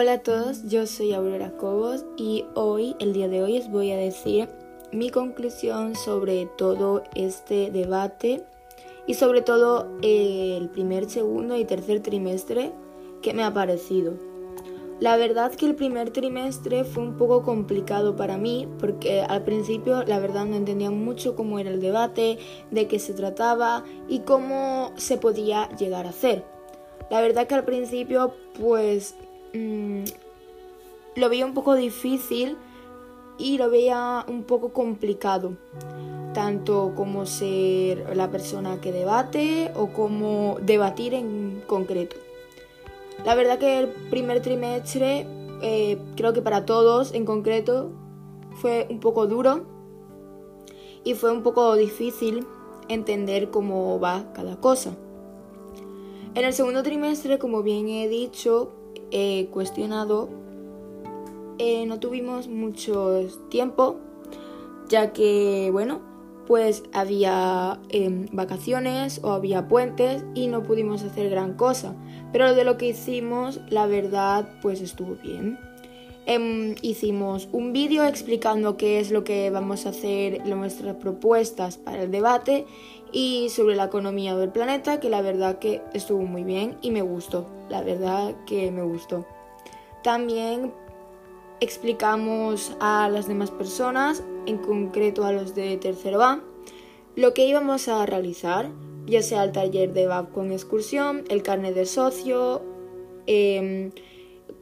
[0.00, 3.90] Hola a todos, yo soy Aurora Cobos y hoy, el día de hoy, os voy
[3.90, 4.48] a decir
[4.92, 8.42] mi conclusión sobre todo este debate
[9.06, 12.72] y sobre todo el primer, segundo y tercer trimestre
[13.20, 14.14] que me ha parecido.
[15.00, 20.02] La verdad que el primer trimestre fue un poco complicado para mí porque al principio
[20.04, 22.38] la verdad no entendía mucho cómo era el debate,
[22.70, 26.42] de qué se trataba y cómo se podía llegar a hacer.
[27.10, 29.14] La verdad que al principio pues
[29.54, 30.04] mmm,
[31.16, 32.56] lo veía un poco difícil
[33.38, 35.52] y lo veía un poco complicado,
[36.34, 42.16] tanto como ser la persona que debate o como debatir en concreto.
[43.24, 45.26] La verdad que el primer trimestre,
[45.62, 47.90] eh, creo que para todos en concreto,
[48.52, 49.64] fue un poco duro
[51.04, 52.46] y fue un poco difícil
[52.88, 54.96] entender cómo va cada cosa.
[56.34, 58.72] En el segundo trimestre, como bien he dicho,
[59.10, 60.28] he cuestionado,
[61.58, 63.96] eh, no tuvimos mucho tiempo,
[64.88, 66.00] ya que, bueno,
[66.46, 71.94] pues había em, vacaciones o había puentes y no pudimos hacer gran cosa.
[72.32, 75.58] Pero de lo que hicimos, la verdad, pues estuvo bien.
[76.26, 82.02] Em, hicimos un vídeo explicando qué es lo que vamos a hacer, nuestras propuestas para
[82.02, 82.66] el debate
[83.10, 87.02] y sobre la economía del planeta, que la verdad que estuvo muy bien y me
[87.02, 89.26] gustó, la verdad que me gustó.
[90.04, 90.72] También
[91.60, 96.42] explicamos a las demás personas, en concreto a los de tercero A,
[97.16, 98.70] lo que íbamos a realizar,
[99.06, 102.62] ya sea el taller de BAP con excursión, el carnet de socio,
[103.26, 103.90] eh,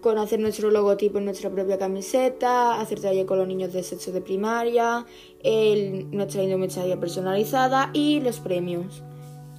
[0.00, 4.12] con hacer nuestro logotipo en nuestra propia camiseta, hacer taller con los niños de sexo
[4.12, 5.06] de primaria,
[5.42, 9.02] el, nuestra indumentaria personalizada y los premios.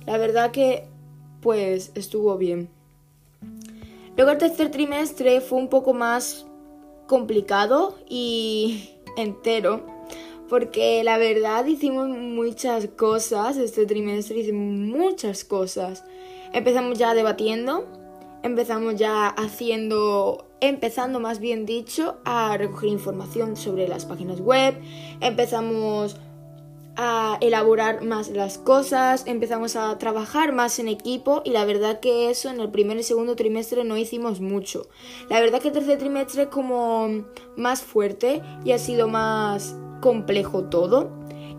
[0.06, 0.88] La verdad que
[1.42, 2.70] pues estuvo bien.
[4.16, 6.45] Luego el tercer trimestre fue un poco más
[7.08, 9.86] complicado y entero
[10.49, 16.04] porque la verdad hicimos muchas cosas este trimestre, hicimos muchas cosas.
[16.52, 17.88] Empezamos ya debatiendo,
[18.44, 24.76] empezamos ya haciendo, empezando más bien dicho, a recoger información sobre las páginas web,
[25.22, 26.17] empezamos
[27.02, 32.30] a elaborar más las cosas, empezamos a trabajar más en equipo y la verdad que
[32.30, 34.89] eso en el primer y segundo trimestre no hicimos mucho.
[35.30, 37.23] La verdad que el tercer trimestre es como
[37.55, 41.10] más fuerte y ha sido más complejo todo.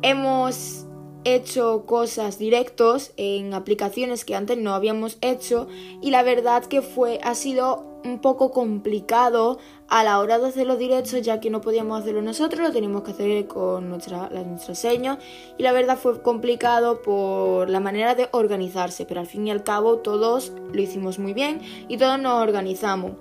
[0.03, 0.87] Hemos
[1.25, 5.69] hecho cosas directos en aplicaciones que antes no habíamos hecho
[6.01, 9.59] y la verdad que fue ha sido un poco complicado
[9.89, 13.03] a la hora de hacer los directos ya que no podíamos hacerlo nosotros, lo teníamos
[13.03, 15.19] que hacer con nuestra, nuestro seño
[15.59, 19.63] y la verdad fue complicado por la manera de organizarse, pero al fin y al
[19.63, 23.13] cabo todos lo hicimos muy bien y todos nos organizamos.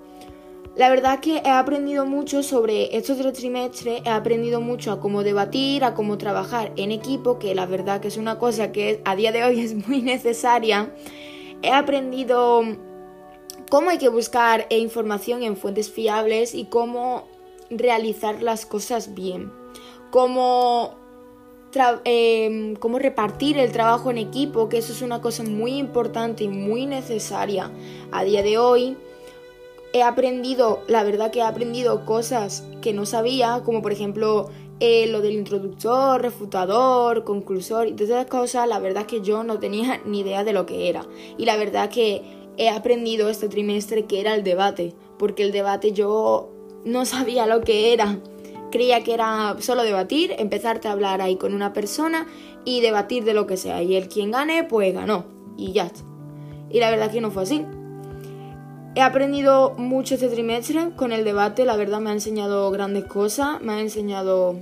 [0.76, 5.24] La verdad que he aprendido mucho sobre estos tres trimestres, he aprendido mucho a cómo
[5.24, 9.16] debatir, a cómo trabajar en equipo, que la verdad que es una cosa que a
[9.16, 10.94] día de hoy es muy necesaria.
[11.62, 12.62] He aprendido
[13.68, 17.24] cómo hay que buscar información en fuentes fiables y cómo
[17.68, 19.52] realizar las cosas bien,
[20.12, 20.94] cómo,
[22.04, 26.48] eh, cómo repartir el trabajo en equipo, que eso es una cosa muy importante y
[26.48, 27.72] muy necesaria
[28.12, 28.96] a día de hoy
[29.92, 35.06] he aprendido, la verdad que he aprendido cosas que no sabía, como por ejemplo eh,
[35.08, 40.00] lo del introductor, refutador, conclusor y todas esas cosas, la verdad que yo no tenía
[40.06, 41.06] ni idea de lo que era.
[41.36, 42.22] Y la verdad que
[42.56, 46.50] he aprendido este trimestre que era el debate, porque el debate yo
[46.84, 48.18] no sabía lo que era.
[48.70, 52.28] Creía que era solo debatir, empezarte a hablar ahí con una persona
[52.64, 53.82] y debatir de lo que sea.
[53.82, 55.24] Y el quien gane, pues ganó.
[55.56, 55.90] Y ya
[56.70, 57.66] Y la verdad que no fue así.
[58.96, 63.60] He aprendido mucho este trimestre con el debate, la verdad me ha enseñado grandes cosas,
[63.62, 64.56] me ha enseñado,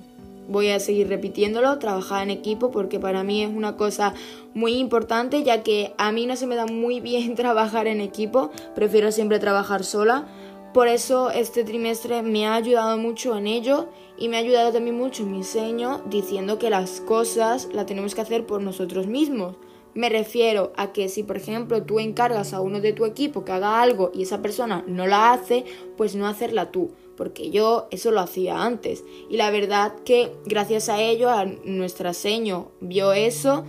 [0.49, 4.13] voy a seguir repitiéndolo, trabajar en equipo porque para mí es una cosa
[4.53, 8.51] muy importante ya que a mí no se me da muy bien trabajar en equipo,
[8.75, 10.27] prefiero siempre trabajar sola.
[10.75, 13.89] Por eso este trimestre me ha ayudado mucho en ello
[14.19, 18.15] y me ha ayudado también mucho en mi diseño diciendo que las cosas las tenemos
[18.15, 19.55] que hacer por nosotros mismos.
[19.95, 23.53] Me refiero a que si, por ejemplo, tú encargas a uno de tu equipo que
[23.53, 25.65] haga algo y esa persona no la hace,
[25.97, 29.05] pues no hacerla tú, porque yo eso lo hacía antes.
[29.29, 33.65] Y la verdad que gracias a ello, a nuestra seño vio eso,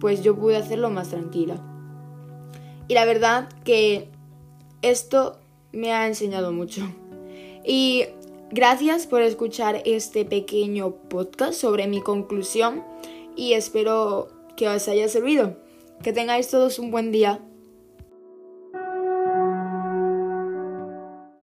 [0.00, 1.62] pues yo pude hacerlo más tranquila.
[2.88, 4.08] Y la verdad que
[4.82, 5.36] esto
[5.72, 6.82] me ha enseñado mucho.
[7.64, 8.06] Y
[8.50, 12.82] gracias por escuchar este pequeño podcast sobre mi conclusión
[13.36, 15.56] y espero que os haya servido.
[16.02, 17.40] Que tengáis todos un buen día.